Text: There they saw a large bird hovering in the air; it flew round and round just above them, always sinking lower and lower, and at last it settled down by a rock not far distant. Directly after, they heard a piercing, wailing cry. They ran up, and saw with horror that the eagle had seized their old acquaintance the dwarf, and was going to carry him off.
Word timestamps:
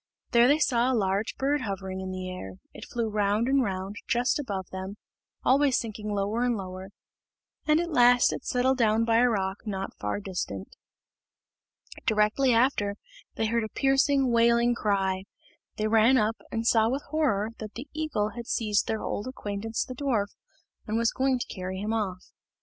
There 0.31 0.47
they 0.47 0.57
saw 0.57 0.91
a 0.91 0.97
large 0.97 1.35
bird 1.37 1.61
hovering 1.61 2.01
in 2.01 2.09
the 2.09 2.27
air; 2.27 2.53
it 2.73 2.85
flew 2.89 3.07
round 3.07 3.47
and 3.47 3.61
round 3.61 3.97
just 4.07 4.39
above 4.39 4.67
them, 4.71 4.97
always 5.45 5.77
sinking 5.77 6.09
lower 6.11 6.41
and 6.43 6.57
lower, 6.57 6.89
and 7.67 7.79
at 7.79 7.91
last 7.91 8.33
it 8.33 8.43
settled 8.43 8.79
down 8.79 9.05
by 9.05 9.17
a 9.17 9.29
rock 9.29 9.57
not 9.67 9.95
far 9.99 10.19
distant. 10.19 10.75
Directly 12.07 12.51
after, 12.51 12.95
they 13.35 13.45
heard 13.45 13.63
a 13.63 13.69
piercing, 13.69 14.31
wailing 14.31 14.73
cry. 14.73 15.25
They 15.77 15.87
ran 15.87 16.17
up, 16.17 16.37
and 16.51 16.65
saw 16.65 16.89
with 16.89 17.03
horror 17.11 17.49
that 17.59 17.73
the 17.75 17.87
eagle 17.93 18.29
had 18.29 18.47
seized 18.47 18.87
their 18.87 19.03
old 19.03 19.27
acquaintance 19.27 19.85
the 19.85 19.93
dwarf, 19.93 20.33
and 20.87 20.97
was 20.97 21.11
going 21.13 21.37
to 21.37 21.45
carry 21.53 21.77
him 21.79 21.93
off. 21.93 22.25